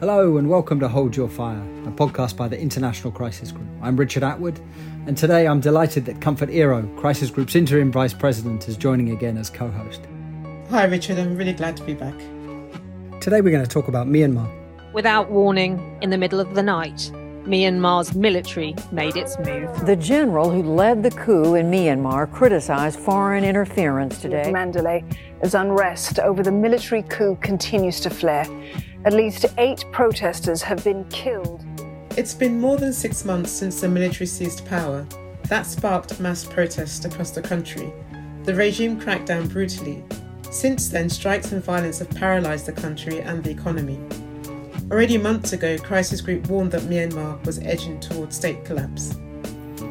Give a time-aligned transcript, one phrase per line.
[0.00, 3.66] Hello and welcome to Hold Your Fire, a podcast by the International Crisis Group.
[3.82, 4.60] I'm Richard Atwood,
[5.08, 9.36] and today I'm delighted that Comfort Ero, Crisis Group's interim vice president, is joining again
[9.36, 10.02] as co host.
[10.70, 11.18] Hi, Richard.
[11.18, 12.14] I'm really glad to be back.
[13.20, 14.48] Today we're going to talk about Myanmar.
[14.92, 17.10] Without warning, in the middle of the night,
[17.44, 19.86] Myanmar's military made its move.
[19.86, 24.50] The general who led the coup in Myanmar criticized foreign interference today.
[24.52, 25.04] Mandalay,
[25.40, 28.46] as unrest over the military coup continues to flare.
[29.04, 31.64] At least eight protesters have been killed.
[32.16, 35.06] It's been more than six months since the military seized power.
[35.44, 37.92] That sparked mass protests across the country.
[38.44, 40.04] The regime cracked down brutally.
[40.50, 43.98] Since then, strikes and violence have paralysed the country and the economy.
[44.90, 49.18] Already months ago, Crisis Group warned that Myanmar was edging towards state collapse.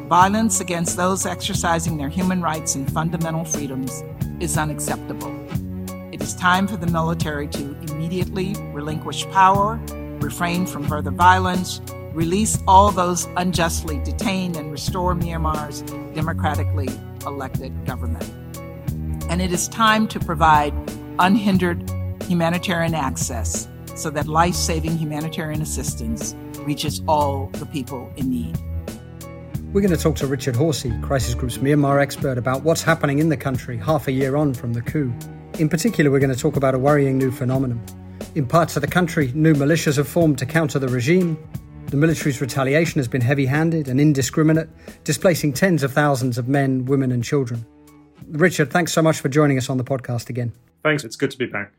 [0.08, 4.02] Violence against those exercising their human rights and fundamental freedoms
[4.40, 5.32] is unacceptable.
[6.10, 9.78] It is time for the military to immediately relinquish power,
[10.20, 11.80] refrain from further violence,
[12.12, 15.82] release all those unjustly detained, and restore Myanmar's
[16.12, 16.88] democratically
[17.24, 18.28] elected government.
[19.30, 20.74] And it is time to provide
[21.20, 21.88] unhindered
[22.24, 28.56] humanitarian access so that life saving humanitarian assistance reaches all the people in need.
[29.72, 33.28] We're going to talk to Richard Horsey, Crisis Group's Myanmar expert, about what's happening in
[33.28, 35.12] the country half a year on from the coup.
[35.58, 37.84] In particular, we're going to talk about a worrying new phenomenon.
[38.34, 41.36] In parts of the country, new militias have formed to counter the regime.
[41.86, 44.70] The military's retaliation has been heavy handed and indiscriminate,
[45.04, 47.66] displacing tens of thousands of men, women, and children.
[48.28, 50.52] Richard, thanks so much for joining us on the podcast again.
[50.82, 51.72] Thanks, it's good to be back.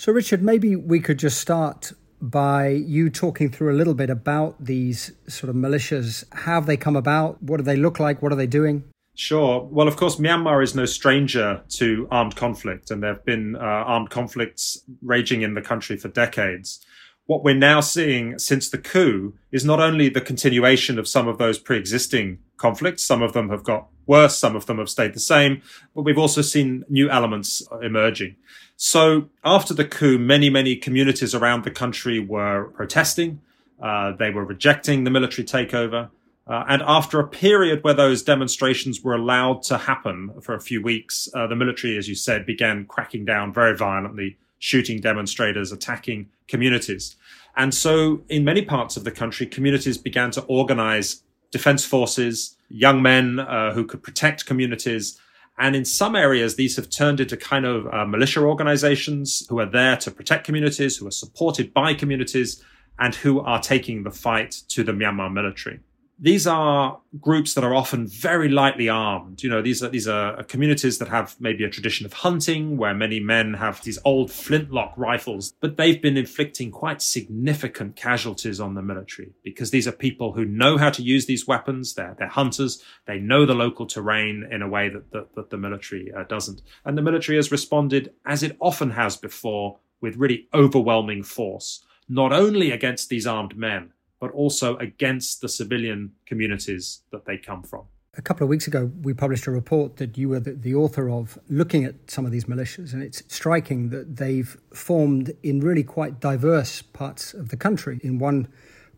[0.00, 1.92] So, Richard, maybe we could just start
[2.22, 6.22] by you talking through a little bit about these sort of militias.
[6.32, 7.42] How have they come about?
[7.42, 8.22] What do they look like?
[8.22, 8.84] What are they doing?
[9.16, 9.64] Sure.
[9.64, 13.58] Well, of course, Myanmar is no stranger to armed conflict, and there have been uh,
[13.58, 16.78] armed conflicts raging in the country for decades.
[17.26, 21.38] What we're now seeing since the coup is not only the continuation of some of
[21.38, 25.14] those pre existing conflicts, some of them have got worse, some of them have stayed
[25.14, 25.62] the same,
[25.94, 28.36] but we've also seen new elements emerging.
[28.76, 33.40] So after the coup, many, many communities around the country were protesting.
[33.82, 36.10] Uh, they were rejecting the military takeover.
[36.46, 40.80] Uh, and after a period where those demonstrations were allowed to happen for a few
[40.80, 46.28] weeks, uh, the military, as you said, began cracking down very violently, shooting demonstrators, attacking
[46.46, 47.16] communities.
[47.54, 53.02] And so, in many parts of the country, communities began to organize defense forces, young
[53.02, 55.18] men uh, who could protect communities.
[55.58, 59.66] And in some areas, these have turned into kind of uh, militia organizations who are
[59.66, 62.62] there to protect communities, who are supported by communities,
[62.98, 65.80] and who are taking the fight to the Myanmar military
[66.18, 69.42] these are groups that are often very lightly armed.
[69.42, 72.94] You know, these are these are communities that have maybe a tradition of hunting, where
[72.94, 78.74] many men have these old flintlock rifles, but they've been inflicting quite significant casualties on
[78.74, 81.94] the military because these are people who know how to use these weapons.
[81.94, 82.82] They're they're hunters.
[83.06, 86.62] They know the local terrain in a way that that, that the military uh, doesn't,
[86.84, 92.32] and the military has responded as it often has before with really overwhelming force, not
[92.32, 97.84] only against these armed men but also against the civilian communities that they come from.
[98.16, 101.08] A couple of weeks ago, we published a report that you were the, the, author
[101.08, 105.84] of looking at some of these militias, and it's striking that they've formed in really
[105.84, 108.00] quite diverse parts of the country.
[108.02, 108.48] In one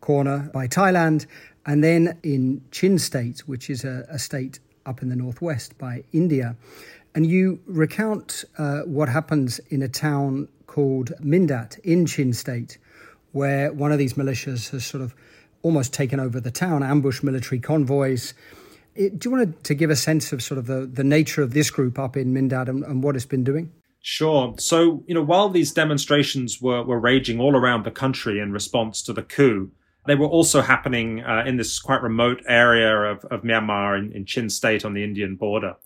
[0.00, 1.26] corner by Thailand,
[1.66, 6.02] and then in Chin State, which is a, a state up in the northwest by
[6.12, 6.56] India.
[7.14, 12.78] And you recount uh, what happens in a town called Mindat in Chin State,
[13.32, 15.14] where one of these militias has sort of
[15.62, 18.34] almost taken over the town, ambushed military convoys.
[18.94, 21.52] It, do you want to give a sense of sort of the, the nature of
[21.52, 23.72] this group up in Mindat and, and what it's been doing?
[24.02, 24.54] Sure.
[24.58, 29.02] So, you know, while these demonstrations were, were raging all around the country in response
[29.02, 29.70] to the coup,
[30.06, 34.24] they were also happening uh, in this quite remote area of, of Myanmar in, in
[34.24, 35.76] Chin State on the Indian border.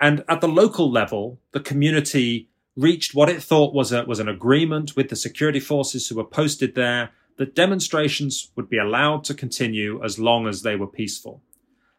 [0.00, 2.49] And at the local level, the community
[2.80, 6.24] reached what it thought was a, was an agreement with the security forces who were
[6.24, 11.42] posted there that demonstrations would be allowed to continue as long as they were peaceful.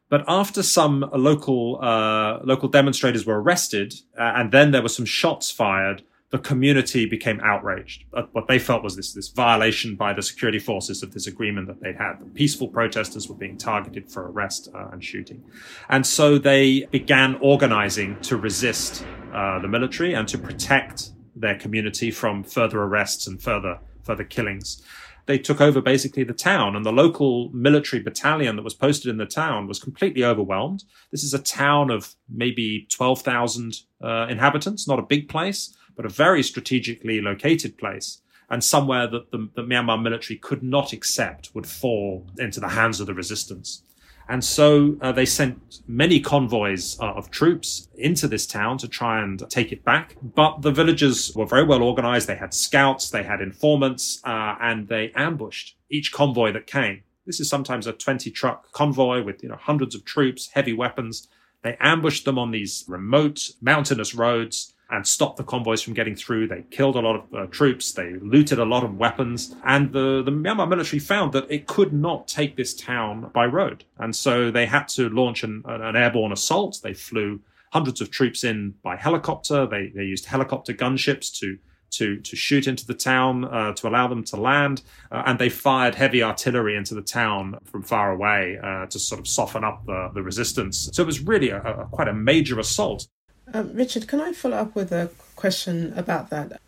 [0.10, 5.06] But after some local uh, local demonstrators were arrested, uh, and then there were some
[5.06, 10.14] shots fired, the community became outraged at what they felt was this, this violation by
[10.14, 12.20] the security forces of this agreement that they'd had.
[12.20, 15.44] The peaceful protesters were being targeted for arrest uh, and shooting.
[15.90, 22.12] And so they began organizing to resist uh, the military and to protect their community
[22.12, 24.82] from further arrests and further, further killings
[25.28, 29.18] they took over basically the town and the local military battalion that was posted in
[29.18, 30.84] the town was completely overwhelmed.
[31.12, 36.10] This is a town of maybe 12,000 uh, inhabitants, not a big place but a
[36.10, 41.66] very strategically located place and somewhere that the, the Myanmar military could not accept would
[41.66, 43.84] fall into the hands of the resistance.
[44.28, 49.22] And so uh, they sent many convoys uh, of troops into this town to try
[49.22, 50.16] and take it back.
[50.22, 52.28] But the villagers were very well organized.
[52.28, 57.04] They had scouts, they had informants, uh, and they ambushed each convoy that came.
[57.26, 61.28] This is sometimes a 20 truck convoy with, you know, hundreds of troops, heavy weapons.
[61.62, 66.48] They ambushed them on these remote mountainous roads and stopped the convoys from getting through.
[66.48, 67.94] They killed a lot of uh, troops.
[67.94, 69.56] They looted a lot of weapons.
[69.64, 73.86] And the, the Myanmar military found that it could not take this town by road.
[73.98, 76.80] And so they had to launch an, an airborne assault.
[76.84, 77.40] They flew
[77.72, 79.66] hundreds of troops in by helicopter.
[79.66, 81.58] They, they used helicopter gunships to
[81.92, 85.50] to to shoot into the town uh, to allow them to land, uh, and they
[85.50, 89.86] fired heavy artillery into the town from far away uh, to sort of soften up
[89.86, 90.90] the, the resistance.
[90.94, 93.08] So it was really a, a, quite a major assault.
[93.54, 96.62] Um, Richard, can I follow up with a question about that?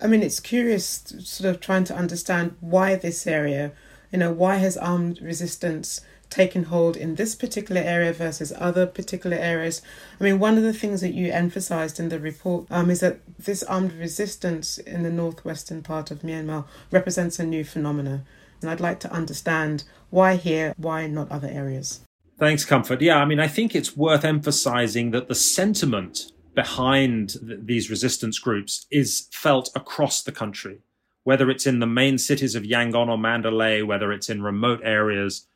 [0.00, 3.72] I mean, it's curious, sort of trying to understand why this area,
[4.12, 9.36] you know, why has armed resistance taken hold in this particular area versus other particular
[9.36, 9.80] areas?
[10.20, 13.20] I mean, one of the things that you emphasized in the report um, is that
[13.38, 18.24] this armed resistance in the northwestern part of Myanmar represents a new phenomena.
[18.60, 22.00] And I'd like to understand why here, why not other areas?
[22.38, 23.00] Thanks, Comfort.
[23.00, 28.38] Yeah, I mean, I think it's worth emphasizing that the sentiment behind th- these resistance
[28.38, 30.80] groups is felt across the country,
[31.24, 35.46] whether it's in the main cities of Yangon or Mandalay, whether it's in remote areas.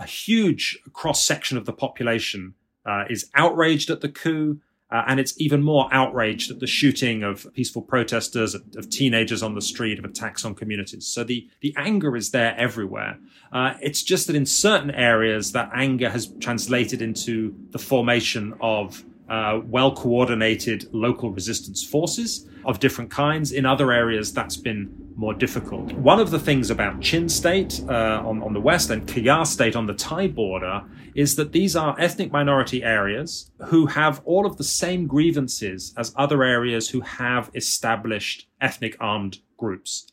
[0.00, 2.54] A huge cross section of the population
[2.86, 4.60] uh, is outraged at the coup,
[4.94, 9.42] uh, and it's even more outraged at the shooting of peaceful protesters, of, of, teenagers
[9.42, 11.04] on the street, of attacks on communities.
[11.04, 13.18] So the, the anger is there everywhere.
[13.50, 19.04] Uh, it's just that in certain areas, that anger has translated into the formation of
[19.28, 23.52] uh, well coordinated local resistance forces of different kinds.
[23.52, 25.92] In other areas, that's been more difficult.
[25.92, 29.76] One of the things about Chin State uh, on, on the west and Kayah State
[29.76, 30.82] on the Thai border
[31.14, 36.12] is that these are ethnic minority areas who have all of the same grievances as
[36.16, 40.10] other areas who have established ethnic armed groups.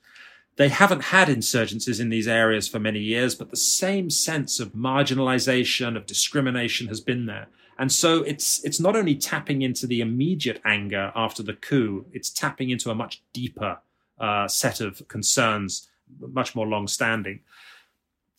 [0.58, 4.74] They haven't had insurgencies in these areas for many years, but the same sense of
[4.74, 7.48] marginalization, of discrimination has been there.
[7.82, 12.30] And so it's it's not only tapping into the immediate anger after the coup, it's
[12.30, 13.80] tapping into a much deeper
[14.20, 17.40] uh, set of concerns, much more long standing.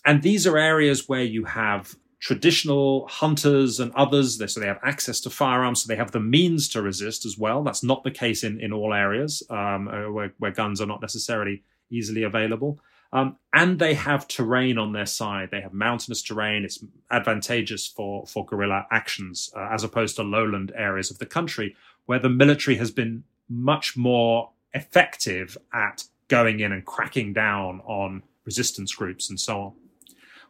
[0.07, 5.19] And these are areas where you have traditional hunters and others, so they have access
[5.23, 7.65] to firearms, so they have the means to resist as well.
[7.65, 11.03] That's not the case in, in all areas um, uh, where, where guns are not
[11.03, 12.79] necessarily easily available.
[13.13, 15.51] Um, and they have terrain on their side.
[15.51, 16.65] They have mountainous terrain.
[16.65, 21.77] It's advantageous for, for guerrilla actions uh, as opposed to lowland areas of the country
[22.07, 28.23] where the military has been much more effective at going in and cracking down on
[28.45, 29.73] resistance groups and so on.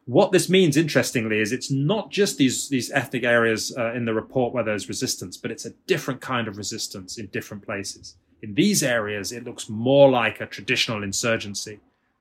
[0.05, 4.15] What this means, interestingly, is it's not just these, these ethnic areas uh, in the
[4.15, 8.17] report where there's resistance, but it's a different kind of resistance in different places.
[8.41, 11.79] In these areas, it looks more like a traditional insurgency.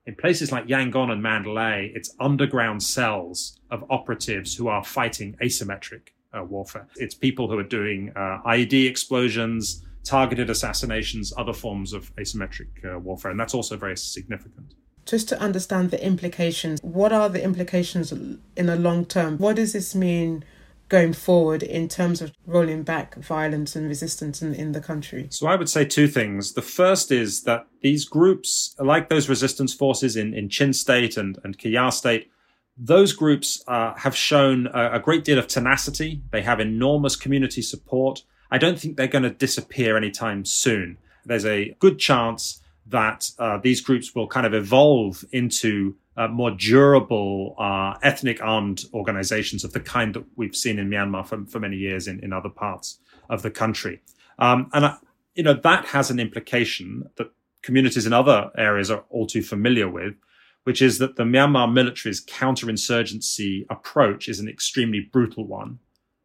[0.08, 6.10] In places like Yangon and Mandalay, it's underground cells of operatives who are fighting asymmetric
[6.34, 6.88] uh, warfare.
[6.96, 12.98] It's people who are doing uh, IED explosions, targeted assassinations, other forms of asymmetric uh,
[12.98, 14.74] warfare, and that's also very significant.
[15.05, 19.38] Just to understand the implications, what are the implications in the long term?
[19.38, 20.43] What does this mean
[20.91, 25.25] going forward in terms of rolling back violence and resistance in, in the country?
[25.29, 26.51] So I would say two things.
[26.51, 31.39] The first is that these groups, like those resistance forces in, in Chin State and,
[31.45, 32.29] and Kayah State,
[32.77, 36.21] those groups uh, have shown a, a, great deal of tenacity.
[36.31, 38.24] They have enormous community support.
[38.50, 40.98] I don't think they're going to disappear anytime soon.
[41.24, 46.51] There's a good chance that uh, these groups will kind of evolve into uh, more
[46.51, 51.60] durable uh, ethnic armed organizations of the kind that we've seen in Myanmar for, for
[51.60, 53.00] many years in, in other parts
[53.30, 54.01] of the country.
[54.39, 54.98] Um, and, uh,
[55.36, 59.89] you know, that has an implication that communities in other areas are all too familiar
[59.89, 60.15] with,
[60.63, 65.80] which is that the Myanmar military's counterinsurgency approach is an extremely brutal one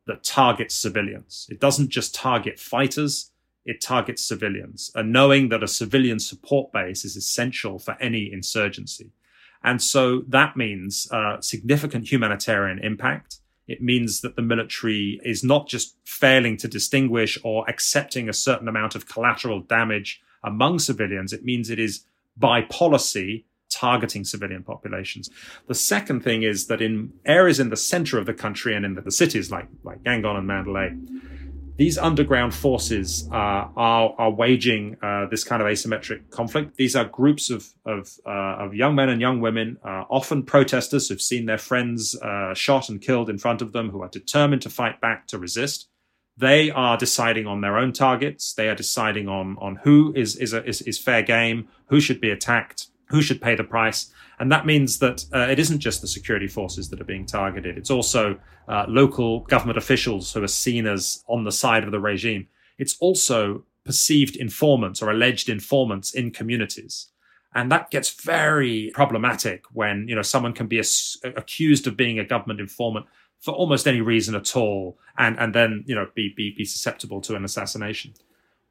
[0.07, 1.47] that targets civilians.
[1.51, 3.31] It doesn't just target fighters,
[3.65, 4.91] it targets civilians.
[4.95, 9.11] And knowing that a civilian support base is essential for any insurgency.
[9.63, 13.41] And so that means uh, significant humanitarian impact.
[13.67, 18.69] It means that the military is not just failing to distinguish or accepting a certain
[18.69, 21.33] amount of collateral damage among civilians.
[21.33, 22.05] It means it is
[22.37, 25.29] by policy targeting civilian populations.
[25.67, 28.95] The second thing is that in areas in the center of the country and in
[28.95, 30.97] the, cities like, like Yangon and Mandalay,
[31.77, 36.77] these underground forces uh, are, are waging uh, this kind of asymmetric conflict.
[36.77, 41.09] These are groups of, of, uh, of young men and young women, uh, often protesters
[41.09, 44.63] who've seen their friends uh, shot and killed in front of them, who are determined
[44.63, 45.89] to fight back to resist.
[46.39, 48.53] They are deciding on their own targets.
[48.55, 52.21] They are deciding on, on who is, is, a, is, is fair game, who should
[52.21, 54.13] be attacked, who should pay the price.
[54.39, 57.79] And that means that uh, it isn't just the security forces that are being targeted.
[57.79, 58.39] It's also
[58.69, 62.49] uh, local government officials who are seen as on the side of the regime.
[62.79, 67.09] It's also perceived informants or alleged informants in communities.
[67.55, 70.83] And that gets very problematic when, you know, someone can be
[71.25, 73.07] accused of being a government informant
[73.41, 77.21] for almost any reason at all and, and then, you know, be, be, be susceptible
[77.23, 78.13] to an assassination.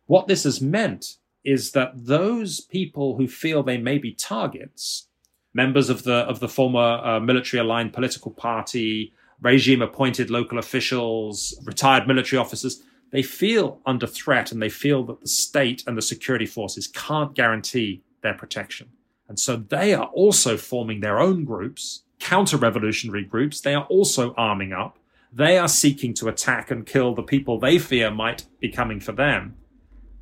[0.06, 5.08] What this has meant is that those people who feel they may be targets,
[5.56, 11.60] members of the of the former uh, military aligned political party, regime appointed local officials,
[11.64, 16.02] retired military officers, they feel under threat and they feel that the state and the
[16.02, 18.90] security forces can't guarantee their protection.
[19.28, 23.62] And so they are also forming their own groups, counter revolutionary groups.
[23.62, 25.00] They are also arming up.
[25.32, 29.14] They are seeking to attack and kill the people they fear might be coming for
[29.14, 29.56] them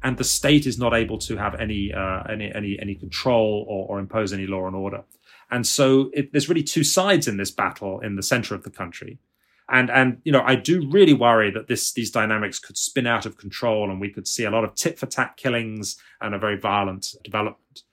[0.04, 3.88] and the state is not able to have any uh, any any any control or,
[3.88, 5.04] or, impose any law and order.
[5.54, 8.72] And so it, there's really two sides in this battle in the center of the
[8.72, 9.20] country.
[9.70, 13.26] And and you know I do really worry that this these dynamics could spin out
[13.28, 16.40] of control and we could see a lot of tit for tat killings and a
[16.40, 17.84] very violent development.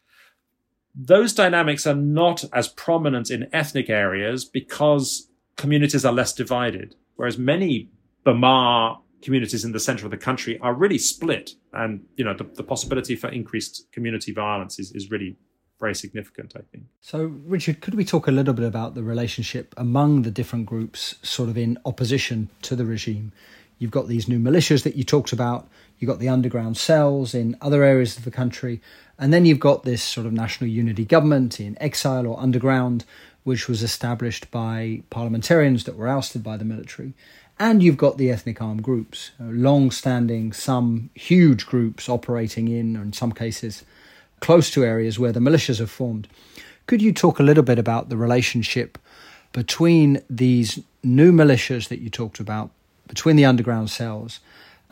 [0.95, 7.39] Those dynamics are not as prominent in ethnic areas because communities are less divided, whereas
[7.39, 7.91] many
[8.27, 11.53] Bamar communities in the center of the country are really split.
[11.73, 15.37] And, you know, the, the possibility for increased community violence is, is really
[15.81, 16.85] very significant, I think.
[17.01, 21.17] So, Richard, could we talk a little bit about the relationship among the different groups
[21.23, 23.33] sort of in opposition to the regime?
[23.79, 25.67] You've got these new militias that you talked about,
[25.99, 28.83] you've got the underground cells in other areas of the country,
[29.19, 33.07] and then you've got this sort of national unity government in exile or underground,
[33.43, 37.15] which was established by parliamentarians that were ousted by the military.
[37.59, 43.03] And you've got the ethnic armed groups, long standing, some huge groups operating in, or
[43.03, 43.85] in some cases,
[44.41, 46.29] close to areas where the militias have formed.
[46.87, 48.99] Could you talk a little bit about the relationship
[49.53, 52.71] between these new militias that you talked about,
[53.07, 54.41] between the underground cells,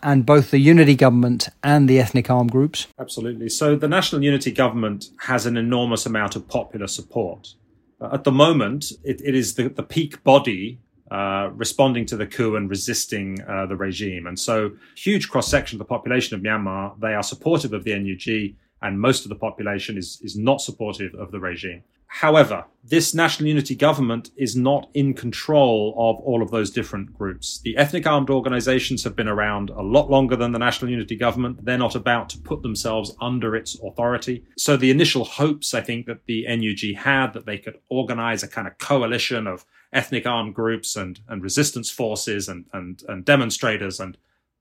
[0.03, 2.87] and both the unity government and the ethnic armed groups?
[2.99, 3.49] Absolutely.
[3.49, 7.55] So the national unity government has an enormous amount of popular support.
[8.01, 10.79] Uh, at the moment, it, it is the, the peak body
[11.11, 14.27] uh, responding to the coup and resisting uh, the regime.
[14.27, 17.99] And so, huge cross section of the population of Myanmar, they are supportive of the
[17.99, 21.83] NUG, and most of the population is, is not supportive of the regime.
[22.11, 27.61] However, this national unity government is not in control of all of those different groups.
[27.63, 31.67] The ethnic armed organizations have been around a lot longer than the national unity government.
[31.67, 34.43] They're not about to put themselves under its authority.
[34.57, 38.49] So the initial hopes, I think, that the NUG had that they could organize a
[38.49, 44.01] kind of coalition of ethnic armed groups and, and resistance forces and, and, and demonstrators
[44.01, 44.17] and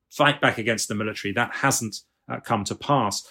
[0.10, 3.26] fight back against the military, that hasn't uh, come to pass.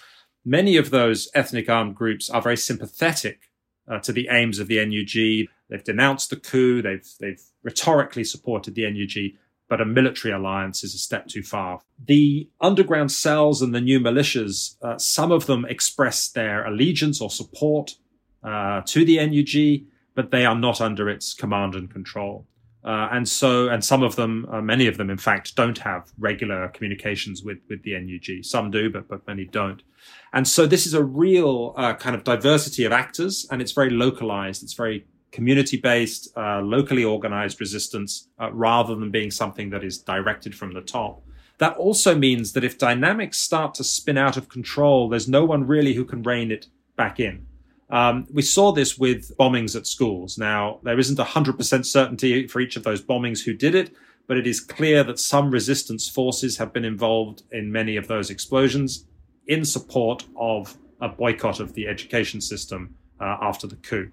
[0.49, 3.51] Many of those ethnic armed groups are very sympathetic
[3.85, 5.49] uh, to the aims of the NUG.
[5.69, 6.81] They've denounced the coup.
[6.81, 9.37] They've they've rhetorically supported the NUG,
[9.67, 11.81] but a military alliance is a step too far.
[12.01, 17.29] The underground cells and the new militias, uh, some of them express their allegiance or
[17.29, 17.97] support
[18.41, 19.85] uh, to the NUG,
[20.15, 22.47] but they are not under its command and control.
[22.85, 26.09] Uh, and so, and some of them, uh, many of them, in fact, don't have
[26.17, 28.45] regular communications with, with the NUG.
[28.45, 29.83] Some do, but, but many don't.
[30.33, 33.89] And so this is a real uh, kind of diversity of actors and it's very
[33.89, 34.63] localized.
[34.63, 39.97] It's very community based, uh, locally organized resistance uh, rather than being something that is
[39.97, 41.21] directed from the top.
[41.59, 45.65] That also means that if dynamics start to spin out of control, there's no one
[45.65, 47.47] really who can rein it back in.
[47.89, 50.37] Um, we saw this with bombings at schools.
[50.37, 53.95] Now, there isn't 100% certainty for each of those bombings who did it,
[54.27, 58.29] but it is clear that some resistance forces have been involved in many of those
[58.29, 59.05] explosions
[59.47, 64.11] in support of a boycott of the education system uh, after the coup.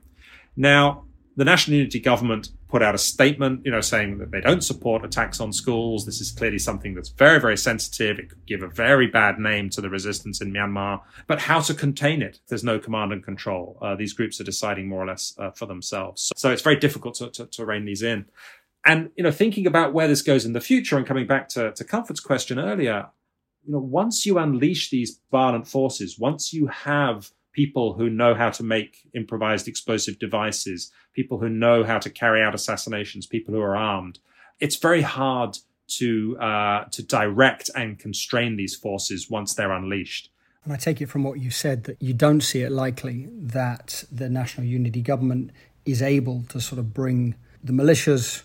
[0.57, 1.05] Now,
[1.37, 5.05] the National Unity Government put out a statement, you know, saying that they don't support
[5.05, 6.07] attacks on schools.
[6.07, 8.19] This is clearly something that's very, very sensitive.
[8.19, 11.01] It could give a very bad name to the resistance in Myanmar.
[11.27, 12.41] But how to contain it?
[12.49, 13.79] There's no command and control.
[13.81, 16.23] Uh, these groups are deciding more or less uh, for themselves.
[16.23, 18.27] So, so, it's very difficult to, to, to rein these in.
[18.87, 21.73] And, you know, thinking about where this goes in the future and coming back to,
[21.73, 23.07] to Comfort's question earlier,
[23.67, 28.51] you know, once you unleash these violent forces, once you have people who know how
[28.51, 33.61] to make improvised explosive devices, people who know how to carry out assassinations, people who
[33.61, 34.19] are armed.
[34.61, 40.31] It's very hard to uh, to direct and constrain these forces once they're unleashed.
[40.65, 44.05] And I take it from what you said that you don't see it likely that
[44.11, 45.51] the National Unity Government
[45.85, 48.43] is able to sort of bring the militias,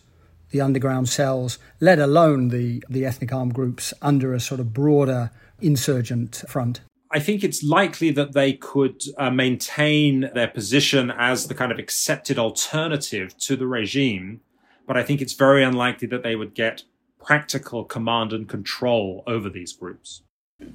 [0.52, 5.32] the underground cells, let alone the, the ethnic armed groups, under a sort of broader
[5.62, 6.82] insurgent front.
[7.12, 11.80] I think it's likely that they could uh, maintain their position as the kind of
[11.80, 14.42] accepted alternative to the regime,
[14.86, 16.84] but I think it's very unlikely that they would get
[17.24, 20.22] practical command and control over these groups.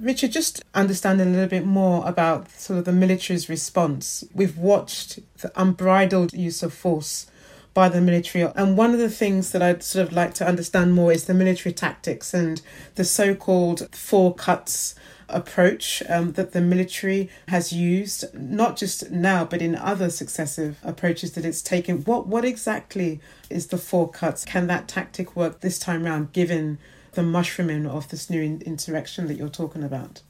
[0.00, 4.24] Richard, just understanding a little bit more about sort of the military's response.
[4.34, 7.26] We've watched the unbridled use of force
[7.74, 8.50] by the military.
[8.54, 11.34] And one of the things that I'd sort of like to understand more is the
[11.34, 12.62] military tactics and
[12.94, 14.94] the so called four cuts
[15.28, 21.32] approach um, that the military has used, not just now, but in other successive approaches
[21.32, 22.04] that it's taken.
[22.04, 24.44] What, what exactly is the four cuts?
[24.44, 26.78] Can that tactic work this time round, given
[27.12, 30.22] the mushrooming of this new in- insurrection that you're talking about?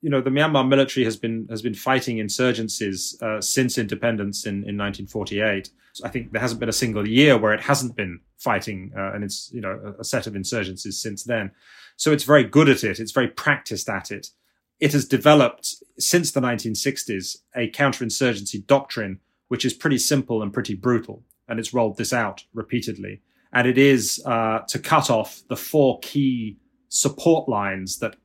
[0.00, 4.54] You know the Myanmar military has been has been fighting insurgencies uh, since independence in,
[4.54, 5.70] in 1948.
[5.92, 9.12] So I think there hasn't been a single year where it hasn't been fighting, uh,
[9.12, 11.50] and it's you know a, a set of insurgencies since then.
[11.96, 13.00] So it's very good at it.
[13.00, 14.28] It's very practiced at it.
[14.78, 20.74] It has developed since the 1960s a counterinsurgency doctrine, which is pretty simple and pretty
[20.74, 21.24] brutal.
[21.48, 23.22] And it's rolled this out repeatedly.
[23.52, 26.58] And it is uh, to cut off the four key
[26.88, 28.16] support lines that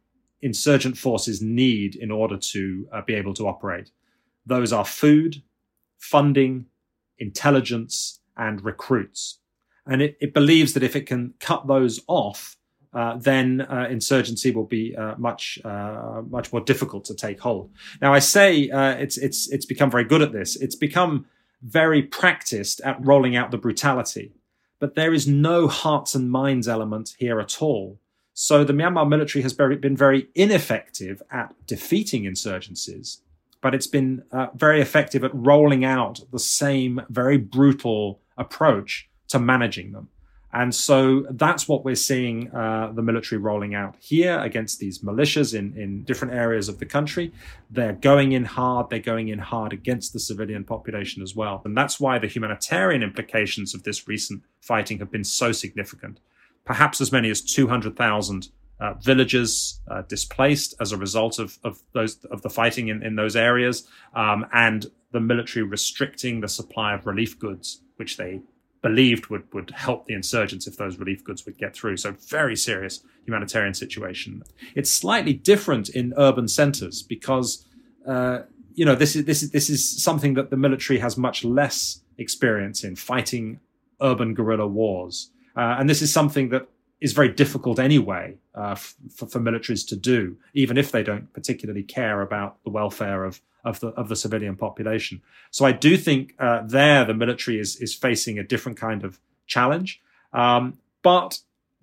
[0.44, 3.90] insurgent forces need in order to uh, be able to operate.
[4.46, 5.42] Those are food,
[5.98, 6.66] funding,
[7.18, 9.40] intelligence, and recruits.
[9.86, 12.58] And it, it believes that if it can cut those off,
[12.94, 17.72] uh, then uh, insurgency will be uh, much uh, much more difficult to take hold.
[18.02, 20.56] Now, I say uh, it's it's it's become very good at this.
[20.56, 21.26] It's become
[21.64, 24.34] very practiced at rolling out the brutality,
[24.80, 28.00] but there is no hearts and minds element here at all.
[28.34, 33.20] So the Myanmar military has been very ineffective at defeating insurgencies,
[33.62, 39.40] but it's been uh, very effective at rolling out the same very brutal approach to
[39.40, 40.10] managing them.
[40.56, 45.58] And so that's what we're seeing uh, the military rolling out here against these militias
[45.58, 47.32] in, in different areas of the country.
[47.72, 48.92] They're going in hard.
[48.92, 51.64] They're going in hard against the civilian population as well.
[51.66, 56.20] And that's why the humanitarian implications of this recent fighting have been so significant.
[56.66, 58.50] Perhaps as many as 200,000
[58.80, 63.16] uh, villagers uh, displaced as a result of, of those of the fighting in, in
[63.16, 68.42] those areas, um, and the military restricting the supply of relief goods, which they
[68.82, 71.98] believed would, would help the insurgents if those relief goods would get through.
[71.98, 74.44] So very serious humanitarian situation.
[74.76, 77.66] It's slightly different in urban centers because,
[78.06, 78.40] uh,
[78.74, 82.02] you know, this is, this is, this is something that the military has much less
[82.18, 83.62] experience in fighting
[84.02, 85.30] urban guerrilla wars.
[85.56, 86.68] Uh, and this is something that
[87.02, 91.84] is very difficult anyway uh, f- for, militaries to do, even if they don't particularly
[91.84, 95.22] care about the welfare of of the of the civilian population.
[95.52, 99.20] So I do think uh, there the military is is facing a different kind of
[99.48, 100.02] challenge.
[100.32, 101.40] Um, but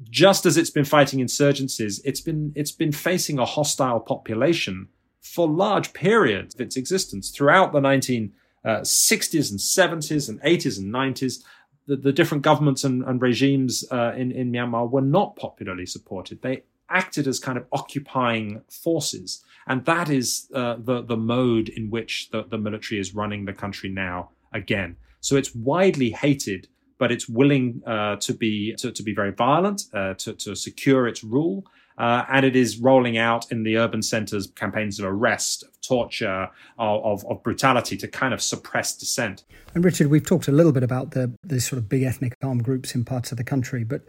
[0.08, 4.88] just as it's been fighting insurgencies, it's been it's been facing a hostile population
[5.20, 8.32] for large periods of its existence throughout the 1960s
[8.64, 11.44] uh, and 70s and 80s and 90s.
[11.90, 16.40] The, the different governments and, and regimes uh, in, in Myanmar were not popularly supported.
[16.40, 19.44] They acted as kind of occupying forces.
[19.66, 23.52] And that is uh, the, the mode in which the, the military is running the
[23.52, 24.96] country now again.
[25.18, 29.82] So it's widely hated, but it's willing uh, to be to, to, be very violent
[29.92, 31.64] uh, to, to secure its rule.
[32.00, 36.48] Uh, and it is rolling out in the urban centers campaigns of arrest, of torture,
[36.78, 39.44] of, of, brutality to kind of suppress dissent.
[39.74, 42.64] And Richard, we've talked a little bit about the, the sort of big ethnic armed
[42.64, 44.00] groups in parts of the country, but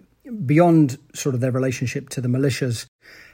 [0.46, 2.86] beyond sort of their relationship to the militias,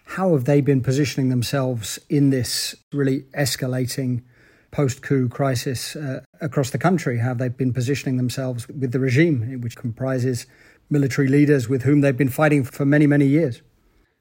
[0.05, 4.23] how have they been positioning themselves in this really escalating
[4.71, 7.19] post coup crisis uh, across the country?
[7.19, 10.47] How have they been positioning themselves with the regime, which comprises
[10.89, 13.61] military leaders with whom they've been fighting for many, many years?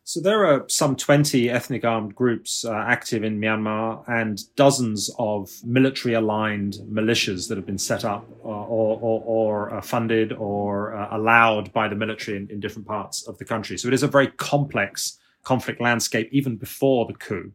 [0.09, 5.51] So there are some 20 ethnic armed groups uh, active in Myanmar and dozens of
[5.64, 10.95] military aligned militias that have been set up uh, or, or, or uh, funded or
[10.95, 13.77] uh, allowed by the military in, in different parts of the country.
[13.77, 17.51] So it is a very complex conflict landscape even before the coup.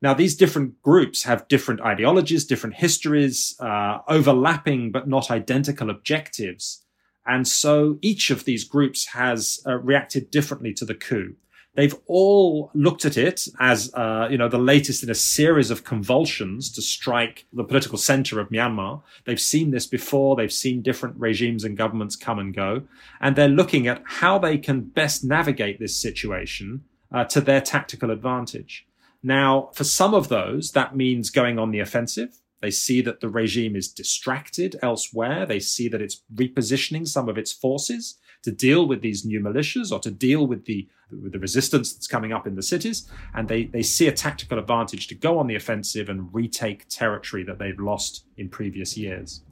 [0.00, 6.82] Now, these different groups have different ideologies, different histories, uh, overlapping but not identical objectives.
[7.26, 11.36] And so each of these groups has uh, reacted differently to the coup.
[11.74, 15.82] They've all looked at it as, uh, you know, the latest in a series of
[15.82, 19.02] convulsions to strike the political center of Myanmar.
[19.24, 20.36] They've seen this before.
[20.36, 22.82] They've seen different regimes and governments come and go.
[23.20, 28.12] And they're looking at how they can best navigate this situation uh, to their tactical
[28.12, 28.86] advantage.
[29.22, 32.38] Now, for some of those, that means going on the offensive.
[32.60, 35.44] They see that the regime is distracted elsewhere.
[35.44, 39.90] They see that it's repositioning some of its forces to deal with these new militias
[39.90, 40.88] or to deal with the
[41.22, 44.58] with the resistance that's coming up in the cities, and they they see a tactical
[44.58, 49.42] advantage to go on the offensive and retake territory that they've lost in previous years.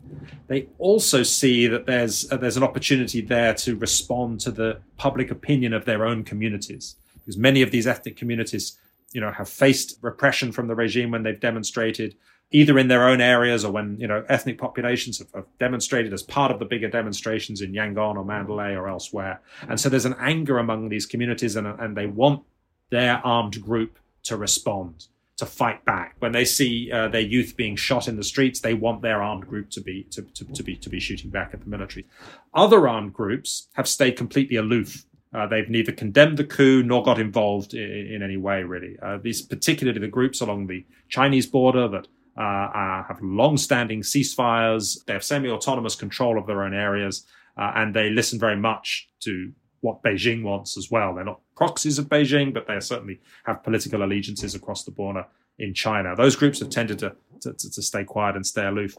[0.49, 5.31] They also see that there's uh, there's an opportunity there to respond to the public
[5.31, 8.79] opinion of their own communities, because many of these ethnic communities,
[9.13, 12.15] you know, have faced repression from the regime when they've demonstrated
[12.53, 16.23] either in their own areas or when you know ethnic populations have, have, demonstrated as
[16.23, 19.41] part of the bigger demonstrations in Yangon or Mandalay or elsewhere.
[19.69, 22.43] And so there's an anger among these communities, and, and they want
[22.91, 26.17] their armed group to respond, to fight back.
[26.19, 29.49] When they see uh, their youth being shot in the streets, they want their armed
[29.49, 32.07] group to be to, to, to be to be shooting back at the military.
[32.55, 37.19] Other armed groups have stayed completely aloof uh, they've neither condemned the coup nor got
[37.19, 38.99] involved in, in any way, really.
[39.03, 45.05] Uh, these, particularly the groups along the Chinese border that uh, uh, have long-standing ceasefires.
[45.05, 49.53] They have semi-autonomous control of their own areas, uh, and they listen very much to
[49.81, 51.15] what Beijing wants as well.
[51.15, 55.27] They're not proxies of Beijing, but they certainly have political allegiances across the border
[55.59, 56.15] in China.
[56.17, 58.97] Those groups have tended to, to, to stay quiet and stay aloof.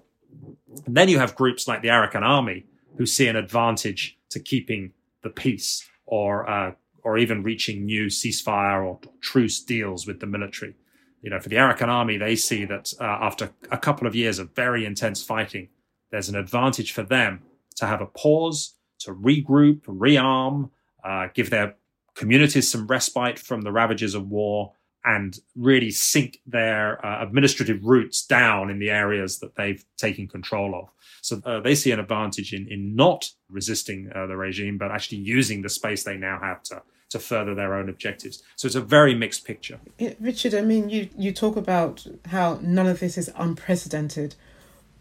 [0.86, 2.65] And then you have groups like the Arakan Army
[2.98, 4.91] who see an advantage to keeping
[5.24, 6.72] the peace or uh,
[7.04, 10.76] or even reaching new ceasefire or truce deals with the military
[11.24, 14.40] you know, for the Arakan army, they see that uh, after a couple of years
[14.40, 15.70] of very intense fighting,
[16.12, 17.42] there's an advantage for them
[17.78, 20.70] to have a pause, to regroup, rearm,
[21.04, 21.76] uh, give their
[22.14, 24.74] communities some respite from the ravages of war,
[25.06, 30.76] and really sink their uh, administrative roots down in the areas that they've taken control
[30.76, 30.90] of.
[31.22, 35.20] So uh, they see an advantage in in not resisting uh, the regime, but actually
[35.20, 36.82] using the space they now have to
[37.13, 38.43] to further their own objectives.
[38.56, 39.80] So it's a very mixed picture.
[40.19, 44.36] Richard, I mean, you, you talk about how none of this is unprecedented,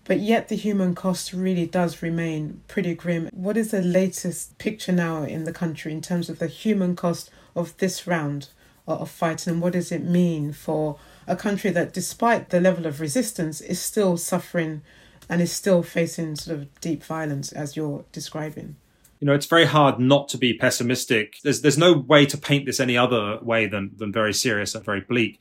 [0.05, 3.29] but yet the human cost really does remain pretty grim.
[3.33, 7.31] What is the latest picture now in the country in terms of the human cost
[7.55, 8.49] of this round
[8.87, 13.01] of fighting, and what does it mean for a country that, despite the level of
[13.01, 14.83] resistance, is still suffering
[15.29, 18.75] and is still facing sort of deep violence, as you're describing?
[19.23, 21.37] You know, it's very hard not to be pessimistic.
[21.45, 24.85] There's there's no way to paint this any other way than than very serious and
[24.85, 25.39] very bleak.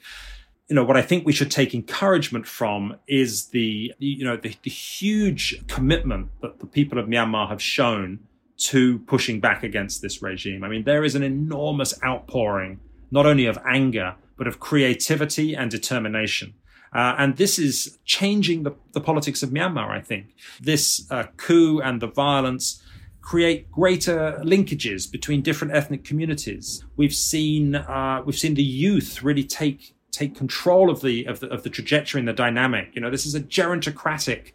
[0.70, 4.56] You know, what I think we should take encouragement from is the you know the,
[4.62, 8.20] the huge commitment that the people of Myanmar have shown
[8.70, 10.64] to pushing back against this regime.
[10.64, 15.72] I mean, there is an enormous outpouring, not only of anger, but of creativity and
[15.72, 16.54] determination.
[16.94, 20.36] Uh, and this is changing the, the politics of Myanmar, I think.
[20.60, 22.84] This uh, coup and the violence
[23.22, 26.84] create greater linkages between different ethnic communities.
[26.98, 31.48] We've seen uh, we've seen the youth really take take control of the, of the
[31.50, 32.90] of the trajectory and the dynamic.
[32.94, 34.52] You know, this is a gerontocratic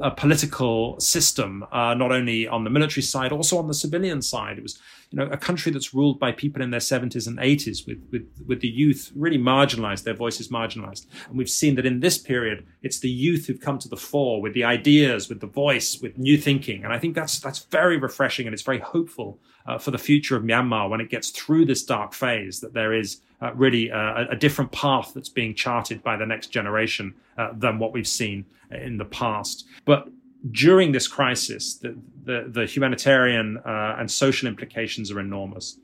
[0.00, 4.56] uh, political system, uh, not only on the military side, also on the civilian side.
[4.58, 4.78] It was,
[5.10, 8.26] you know, a country that's ruled by people in their 70s and 80s, with with
[8.46, 11.06] with the youth really marginalized, their voices marginalized.
[11.28, 14.40] And we've seen that in this period, it's the youth who've come to the fore
[14.40, 16.84] with the ideas, with the voice, with new thinking.
[16.84, 20.36] And I think that's that's very refreshing and it's very hopeful uh, for the future
[20.36, 22.60] of Myanmar when it gets through this dark phase.
[22.60, 26.48] That there is uh, really a, a, different path that's being charted by the next
[26.48, 29.66] generation uh, than what we've seen in the past.
[29.84, 30.08] But
[30.50, 35.78] during this crisis, the, the, the humanitarian uh, and social implications are enormous.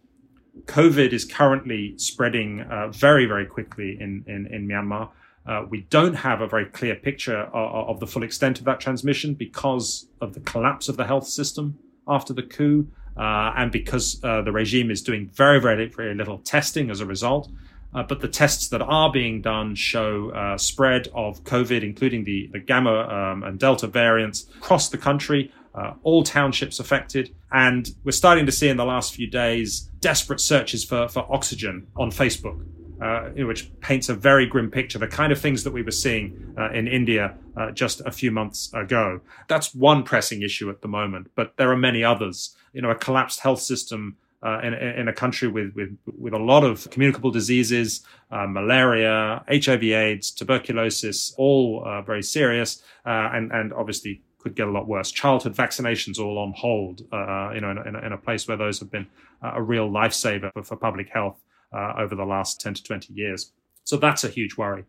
[0.65, 5.11] COVID is currently spreading uh, very, very quickly in, in, in Myanmar.
[5.47, 8.81] Uh, we don't have a very clear picture of, of, the full extent of that
[8.81, 12.87] transmission because of the collapse of the health system after the coup
[13.19, 17.07] uh, and because uh, the regime is doing very, very, very little testing as a
[17.07, 17.49] result.
[17.95, 22.49] Uh, but the tests that are being done show uh, spread of COVID, including the,
[22.53, 27.35] the Gamma um, and Delta variants across the country, uh, all townships affected.
[27.51, 31.87] And we're starting to see in the last few days desperate searches for, for oxygen
[31.97, 32.65] on Facebook.
[33.01, 36.53] Uh, which paints a very grim picture, the kind of things that we were seeing
[36.59, 39.21] uh, in India uh, just a few months ago.
[39.47, 42.57] That's one pressing issue at the moment, but there are many others.
[42.79, 46.39] You know, a collapsed health system uh, in, in, a country with, with, with a
[46.39, 52.71] lot of communicable diseases, uh, malaria, HIV/AIDS, tuberculosis, all uh, very serious,
[53.05, 55.11] uh, and and obviously could get a lot worse.
[55.11, 57.03] Childhood vaccinations all on hold.
[57.11, 59.09] Uh, you know, in a, in, a, place where those have been
[59.43, 63.51] a real lifesaver for, for public health uh, over the last ten to twenty years.
[63.83, 64.85] So that's a huge worry.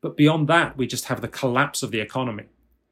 [0.00, 2.46] But beyond that, we just have the collapse of the economy.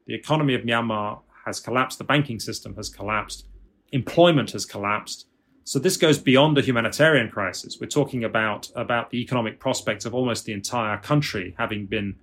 [0.07, 1.97] The economy of Myanmar has collapsed.
[1.97, 3.45] The banking system has collapsed.
[3.91, 5.27] Employment has collapsed
[5.63, 7.77] so this goes beyond a humanitarian crisis.
[7.79, 12.15] We're talking about, about the economic prospects of almost the entire country having been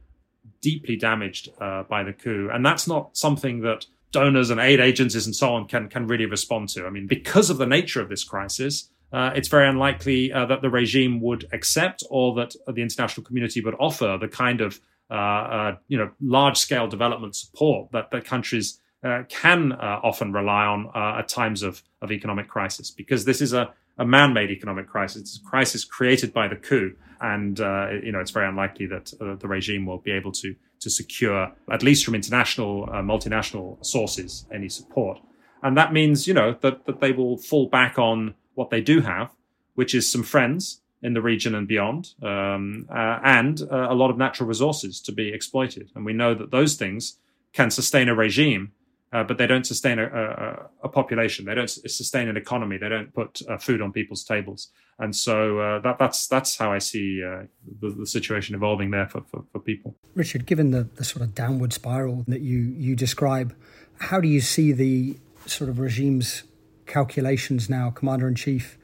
[0.60, 2.50] deeply damaged uh, by the coup.
[2.52, 6.26] And that's not something that donors and aid agencies and so on can, can really
[6.26, 6.86] respond to.
[6.86, 10.60] I mean, because of the nature of this crisis, uh, it's very unlikely uh, that
[10.60, 15.14] the regime would accept or that the international community would offer the kind of uh,
[15.14, 20.64] uh, you know large scale development support that, that countries uh, can uh, often rely
[20.64, 24.88] on uh, at times of, of economic crisis because this is a, a man-made economic
[24.88, 25.22] crisis.
[25.22, 29.12] It's a crisis created by the coup, and uh, you know it's very unlikely that
[29.20, 33.84] uh, the regime will be able to to secure, at least from international, uh, multinational
[33.84, 35.18] sources, any support.
[35.60, 39.00] And that means, you know, that, that they will fall back on what they do
[39.00, 39.32] have,
[39.74, 44.48] which is some friends in the region and beyond, um, and a lot of natural
[44.48, 45.90] resources to be exploited.
[45.96, 47.18] And we know that those things
[47.52, 48.70] can sustain a regime
[49.12, 51.46] uh, but they don't sustain a, a, a, population.
[51.46, 52.76] They don't sustain an economy.
[52.76, 54.68] They don't put uh, food on people's tables.
[54.98, 57.44] And so uh, that, that's that's how I see uh,
[57.80, 59.96] the, the, situation evolving there for, for, for, people.
[60.14, 63.54] Richard, given the, the sort of downward spiral that you you describe,
[63.98, 65.16] how do you see the
[65.46, 66.42] sort of regime's
[66.86, 67.90] calculations now?
[67.90, 68.76] Commander in chief,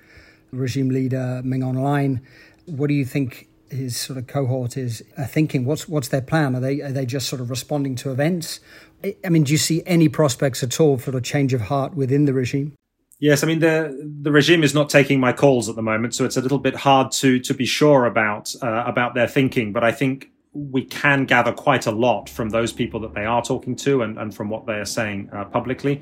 [0.53, 2.21] regime leader Min Aung Hlaing,
[2.67, 5.65] What do you think his sort of cohort is thinking?
[5.65, 6.57] What's what's their plan?
[6.57, 8.61] Are they are they just sort of responding to events,
[9.25, 12.25] I mean, do you see any prospects at all for a change of heart within
[12.25, 12.77] the regime?
[13.21, 16.25] Yes, I mean the the regime is not taking my calls at the moment, so
[16.25, 19.73] it's a little bit hard to to be sure about uh, about their thinking.
[19.73, 23.43] But I think we can gather quite a lot from those people that they are
[23.43, 26.01] talking to and, and from what they are saying uh, publicly.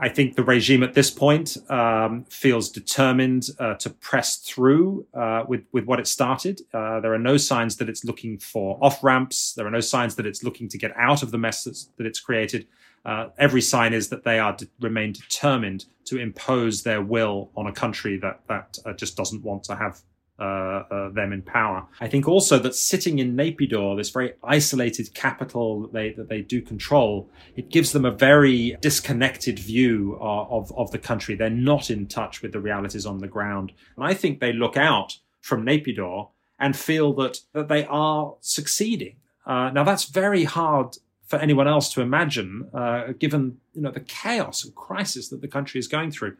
[0.00, 5.44] I think the regime at this point um, feels determined uh, to press through uh,
[5.48, 6.60] with with what it started.
[6.72, 9.54] Uh, there are no signs that it's looking for off ramps.
[9.54, 12.20] There are no signs that it's looking to get out of the mess that it's
[12.20, 12.68] created.
[13.04, 17.66] Uh, every sign is that they are de- remain determined to impose their will on
[17.66, 20.00] a country that that uh, just doesn't want to have
[20.38, 21.86] uh, uh, them in power.
[22.00, 26.42] I think also that sitting in Naypyidaw, this very isolated capital that they, that they
[26.42, 31.34] do control, it gives them a very disconnected view of, of, of the country.
[31.34, 33.72] They're not in touch with the realities on the ground.
[33.96, 39.16] And I think they look out from Naypyidaw and feel that, that they are succeeding.
[39.46, 40.98] Uh, now that's very hard
[41.28, 45.48] for anyone else to imagine, uh, given you know the chaos and crisis that the
[45.48, 46.36] country is going through.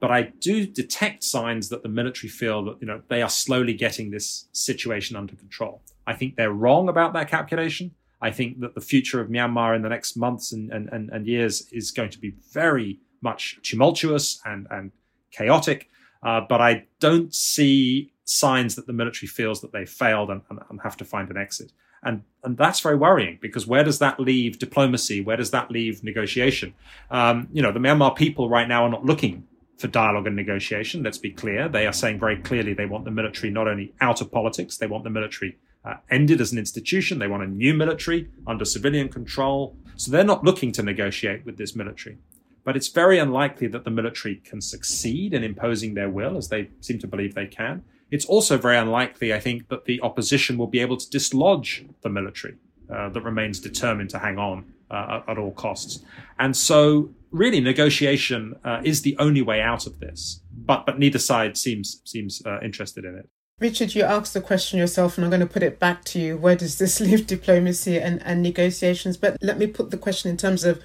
[0.00, 3.74] But I do detect signs that the military feel that you know they are slowly
[3.74, 5.82] getting this situation under control.
[6.06, 7.92] I think they're wrong about that calculation.
[8.20, 11.26] I think that the future of Myanmar in the next months and, and, and, and
[11.26, 14.92] years is going to be very much tumultuous and, and
[15.30, 15.90] chaotic.
[16.22, 20.58] Uh, but I don't see signs that the military feels that they've failed and, and,
[20.70, 21.72] and, have to find an exit.
[22.02, 25.20] And, and that's very worrying because where does that leave diplomacy?
[25.20, 26.72] Where does that leave negotiation?
[27.10, 29.46] Um, you know, the Myanmar people right now are not looking
[29.78, 31.02] for dialogue and negotiation.
[31.02, 31.68] Let's be clear.
[31.68, 34.86] They are saying very clearly they want the military not only out of politics, they
[34.86, 37.18] want the military uh, ended as an institution.
[37.18, 39.76] They want a new military under civilian control.
[39.96, 42.18] So they're not looking to negotiate with this military.
[42.64, 46.70] But it's very unlikely that the military can succeed in imposing their will, as they
[46.80, 47.84] seem to believe they can.
[48.10, 52.08] It's also very unlikely, I think, that the opposition will be able to dislodge the
[52.08, 52.56] military
[52.90, 56.02] uh, that remains determined to hang on uh, at, at, all costs.
[56.38, 60.40] And so, really, negotiation uh, is the only way out of this.
[60.56, 63.28] But but neither side seems seems uh, interested in it.
[63.60, 66.36] Richard, you asked the question yourself, and I'm going to put it back to you.
[66.36, 69.16] Where does this leave diplomacy and, and negotiations?
[69.16, 70.80] But let me put the question in terms of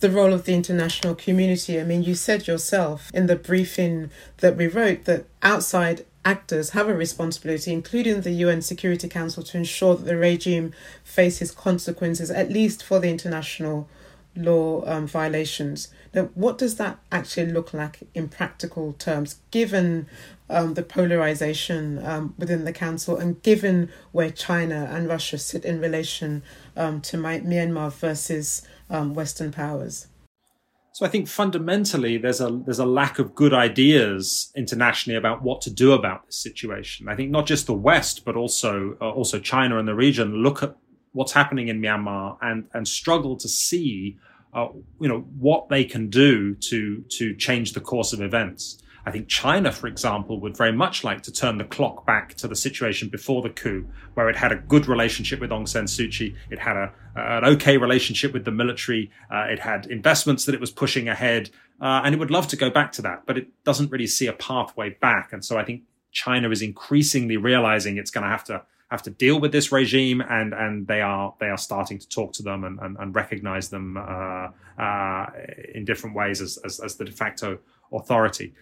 [0.00, 1.80] the role of the international community.
[1.80, 6.88] I mean, you said yourself in the briefing that we wrote that outside actors have
[6.88, 10.72] a responsibility, including the UN Security Council, to ensure that the regime
[11.04, 13.88] faces consequences, at least for the international
[14.36, 15.88] law um, violations.
[16.12, 20.06] Now, what does that actually look like in practical terms, given
[20.50, 25.80] um, the polarization um, within the council and given where China and Russia sit in
[25.80, 26.42] relation
[26.76, 30.08] um, to Myanmar versus um, Western powers?
[30.94, 35.60] So I think fundamentally there's a there's a lack of good ideas internationally about what
[35.62, 37.08] to do about this situation.
[37.08, 40.62] I think not just the West but also uh, also China and the region look
[40.62, 40.76] at
[41.14, 44.18] what's happening in Myanmar and and struggle to see
[44.52, 44.68] uh,
[45.00, 48.78] you know what they can do to to change the course of events.
[49.06, 52.48] I think China, for example, would very much like to turn the clock back to
[52.48, 56.10] the situation before the coup, where it had a good relationship with Aung San Suu
[56.10, 60.54] Kyi, it had a, an okay relationship with the military, uh, it had investments that
[60.54, 61.50] it was pushing ahead,
[61.82, 64.26] uh, and it would love to go back to that, but it doesn't really see
[64.26, 65.34] a pathway back.
[65.34, 69.10] And so I think China is increasingly realizing it's going to have to have to
[69.10, 72.64] deal with this regime, and and they are they are starting to talk to them
[72.64, 74.48] and and, and recognize them uh,
[74.80, 75.26] uh,
[75.74, 77.58] in different ways as, as, as the de facto
[77.92, 78.52] authority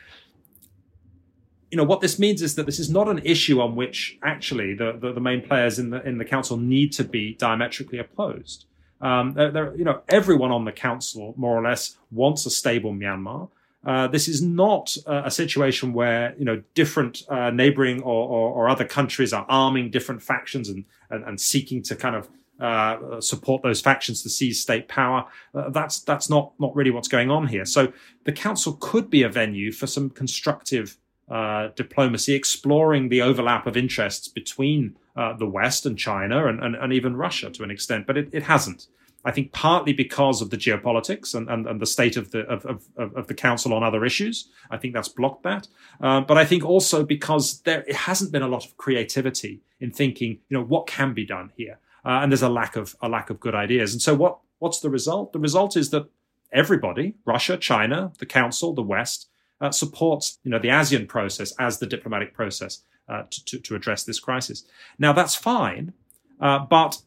[1.72, 4.74] you know what this means is that this is not an issue on which actually
[4.74, 8.66] the, the, the main players in the in the council need to be diametrically opposed.
[9.00, 12.92] Um, they're, they're, you know, everyone on the council more or less wants a stable
[12.92, 13.48] Myanmar.
[13.84, 18.52] Uh, this is not a, a, situation where you know different uh, neighboring or, or,
[18.52, 22.28] or, other countries are arming different factions and, and, and seeking to kind of
[22.60, 25.26] uh, support those factions to seize state power.
[25.52, 27.64] Uh, that's that's not not really what's going on here.
[27.64, 27.92] So
[28.22, 30.96] the council could be a venue for some constructive
[31.28, 36.74] uh, diplomacy, exploring the overlap of interests between uh, the West and China and, and,
[36.76, 38.86] and, even Russia to an extent, but it, it, hasn't.
[39.24, 42.64] I think partly because of the geopolitics and, and, and the state of the of,
[42.66, 44.48] of, of, the council on other issues.
[44.70, 45.68] I think that's blocked that.
[46.00, 49.92] Uh, but I think also because there it hasn't been a lot of creativity in
[49.92, 53.08] thinking, you know, what can be done here, uh, and there's a lack of a
[53.08, 53.92] lack of good ideas.
[53.92, 55.32] And so what what's the result?
[55.32, 56.08] The result is that
[56.52, 59.28] everybody, Russia, China, the Council, the West,
[59.60, 63.74] uh, supports you know the ASEAN process as the diplomatic process uh, to, to, to,
[63.76, 64.64] address this crisis.
[64.98, 65.92] Now that's fine,
[66.40, 67.00] uh, but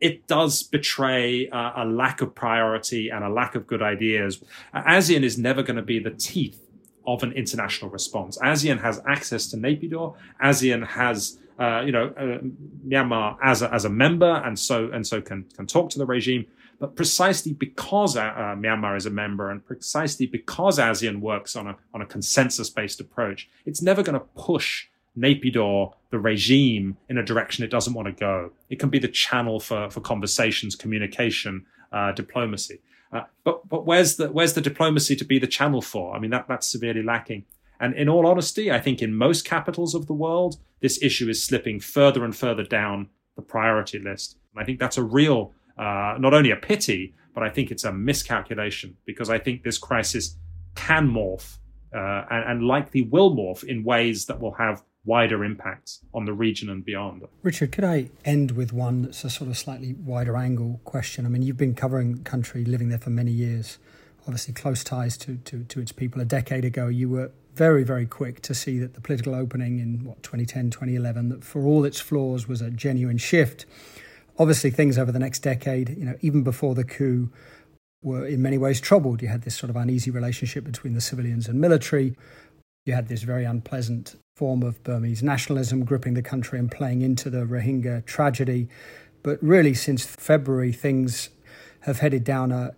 [0.00, 4.42] it does betray uh, a lack of priority and a lack of good ideas.
[4.74, 6.66] ASEAN is never going to be the teeth
[7.06, 8.38] of an international response.
[8.38, 10.14] ASEAN has access to Naypyidaw.
[10.42, 12.38] ASEAN has uh, you know uh,
[12.86, 16.06] Myanmar as a, as a member, and so and so can can talk to the
[16.06, 16.46] regime.
[16.78, 21.66] But precisely because uh, uh, Myanmar is a member and precisely because ASEAN works on
[21.66, 24.86] a, on a consensus based approach, it's never going to push
[25.18, 28.52] Naypyidaw, the regime, in a direction it doesn't want to go.
[28.68, 32.80] It can be the channel for, for conversations, communication, uh, diplomacy.
[33.12, 36.14] Uh, but but where's the where's the diplomacy to be the channel for?
[36.14, 37.44] I mean that that's severely lacking.
[37.80, 41.42] And in all honesty, I think in most capitals of the world, this issue is
[41.42, 44.36] slipping further and further down the priority list.
[44.52, 47.84] And I think that's a real uh, not only a pity, but I think it's
[47.84, 50.36] a miscalculation because I think this crisis
[50.74, 51.56] can morph
[51.94, 56.32] uh, and, and, likely will morph in ways that will have wider impacts on the
[56.32, 57.22] region and beyond.
[57.42, 61.26] Richard, could I end with one that's a sort of slightly wider angle question?
[61.26, 63.78] I mean, you've been covering the country, living there for many years,
[64.22, 66.20] obviously close ties to, to, to its people.
[66.20, 70.04] A decade ago, you were very, very quick to see that the political opening in
[70.04, 73.66] what 2010, 2011, that for all its flaws was a genuine shift
[74.40, 77.30] obviously things over the next decade, you know, even before the coup,
[78.02, 79.20] were in many ways troubled.
[79.20, 82.16] You had this sort of uneasy relationship between the civilians and military.
[82.86, 87.28] You had this very unpleasant form of Burmese nationalism gripping the country and playing into
[87.28, 88.68] the Rohingya tragedy.
[89.22, 91.28] But really, since February, things
[91.80, 92.72] have headed down a,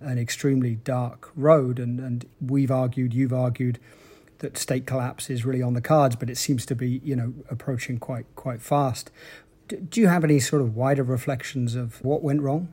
[0.00, 1.78] an extremely dark road.
[1.78, 3.78] And, and we've argued, you've argued,
[4.38, 7.34] that state collapse is really on the cards, but it seems to be, you know,
[7.50, 9.10] approaching quite quite fast.
[9.68, 12.72] Do you have any sort of wider reflections of what went wrong?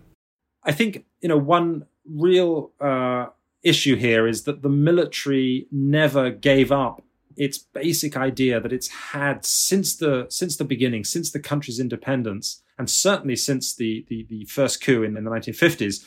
[0.64, 3.28] I think you know one real uh,
[3.64, 7.04] issue here is that the military never gave up
[7.36, 12.62] its basic idea that it's had since the since the beginning, since the country's independence,
[12.78, 16.06] and certainly since the the, the first coup in, in the 1950s,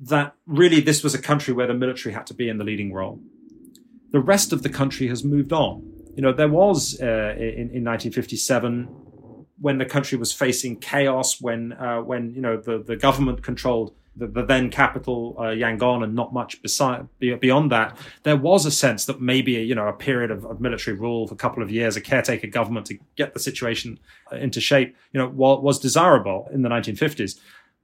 [0.00, 2.92] that really this was a country where the military had to be in the leading
[2.92, 3.20] role.
[4.10, 5.90] The rest of the country has moved on.
[6.14, 8.88] You know, there was uh, in, in 1957
[9.60, 13.94] when the country was facing chaos, when uh, when you know the, the government controlled
[14.16, 18.70] the, the then capital uh, Yangon and not much beside beyond that, there was a
[18.70, 21.70] sense that maybe you know a period of, of, military rule for a couple of
[21.70, 23.98] years, a caretaker government to get the situation
[24.32, 27.38] uh, into shape, you know, was, was desirable in the 1950s,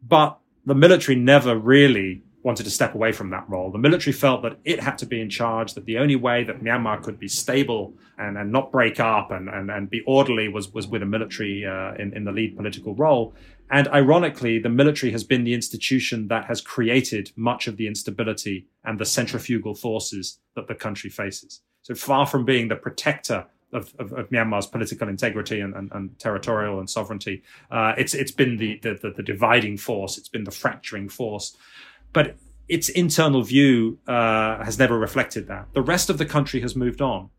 [0.06, 3.70] but the military never really wanted to step away from that role.
[3.70, 6.62] The military felt that it had to be in charge, that the only way that
[6.62, 10.72] Myanmar could be stable and, and not break up and, and, and be orderly was,
[10.72, 13.34] was with a military uh, in, in the lead political role.
[13.70, 18.66] And ironically, the military has been the institution that has created much of the instability
[18.84, 21.60] and the centrifugal forces that the country faces.
[21.82, 26.18] So far from being the protector of, of, of, Myanmar's political integrity and, and, and
[26.18, 27.44] territorial and sovereignty.
[27.70, 30.18] Uh, it's it's been the, the, the dividing force.
[30.18, 31.56] It's been the fracturing force
[32.12, 32.36] but
[32.68, 35.66] its internal view uh, has never reflected that.
[35.74, 37.30] The rest of the country has moved on,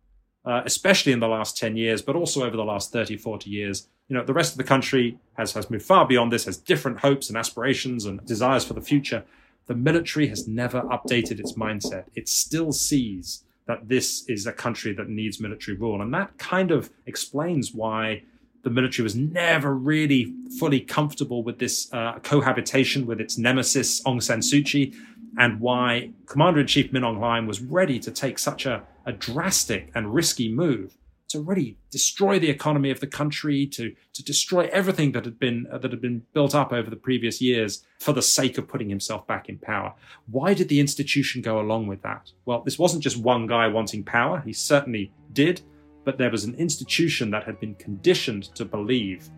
[0.46, 3.88] uh, especially in the last 10 years, but also over the last 30, 40 years.
[4.10, 7.00] You know, the rest of the country has, has moved far beyond this, has different
[7.00, 9.24] hopes and aspirations and desires for the future.
[9.68, 12.06] The military has never updated its mindset.
[12.14, 16.02] It still sees that this is a country that needs military rule.
[16.02, 18.24] And that kind of explains why
[18.64, 24.22] the military was never really fully comfortable with this uh, cohabitation with its nemesis Aung
[24.22, 24.94] San Suu Kyi,
[25.38, 29.12] and why Commander in Chief Min Aung Hlaing was ready to take such a, a
[29.12, 30.98] drastic and risky move
[31.30, 35.66] to really destroy the economy of the country, to to destroy everything that had been
[35.72, 38.90] uh, that had been built up over the previous years for the sake of putting
[38.90, 39.94] himself back in power.
[40.30, 42.32] Why did the institution go along with that?
[42.46, 44.44] Well, this wasn't just one guy wanting power.
[44.46, 45.62] He certainly did,
[46.04, 49.30] but there was an institution that had been conditioned to believe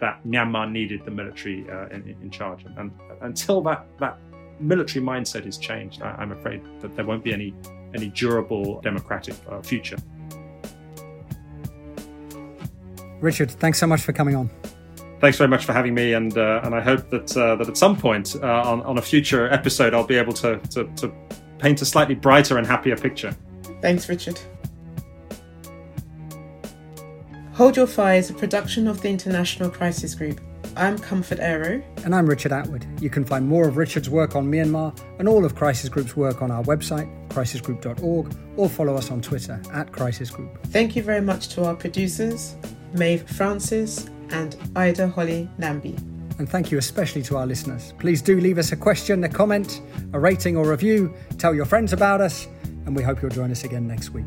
[0.00, 2.64] that Myanmar needed the military uh, in, in, charge.
[2.64, 2.92] And, and,
[3.22, 4.18] until that, that
[4.60, 7.54] military mindset is changed, I, am afraid that there won't be any,
[7.94, 9.96] any durable democratic uh, future.
[13.20, 14.50] Richard, thanks so much for coming on.
[15.20, 17.78] Thanks very much for having me, and uh, and I hope that uh, that at
[17.78, 21.12] some point uh, on, on a future episode I'll be able to, to, to
[21.58, 23.34] paint a slightly brighter and happier picture.
[23.80, 24.38] Thanks, Richard.
[27.54, 30.40] Hold Your Fire is a production of the International Crisis Group.
[30.76, 31.80] I'm Comfort Ero.
[32.04, 32.84] And I'm Richard Atwood.
[33.00, 36.42] You can find more of Richard's work on Myanmar and all of Crisis Group's work
[36.42, 40.66] on our website, crisisgroup.org, or follow us on Twitter at Crisis Group.
[40.66, 42.56] Thank you very much to our producers,
[42.92, 45.96] Maeve Francis and Ida Holly Nambi.
[46.40, 47.94] And thank you especially to our listeners.
[48.00, 49.80] Please do leave us a question, a comment,
[50.12, 51.14] a rating, or review.
[51.38, 52.48] Tell your friends about us,
[52.84, 54.26] and we hope you'll join us again next week.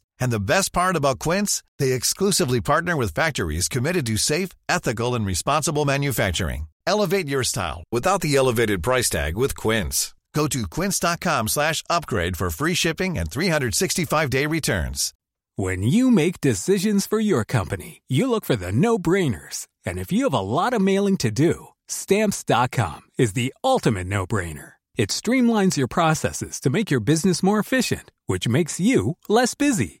[0.21, 5.15] And the best part about Quince, they exclusively partner with factories committed to safe, ethical
[5.15, 6.67] and responsible manufacturing.
[6.85, 10.13] Elevate your style without the elevated price tag with Quince.
[10.35, 15.13] Go to quince.com/upgrade for free shipping and 365-day returns.
[15.57, 19.67] When you make decisions for your company, you look for the no-brainers.
[19.85, 24.73] And if you have a lot of mailing to do, stamps.com is the ultimate no-brainer.
[24.95, 30.00] It streamlines your processes to make your business more efficient, which makes you less busy.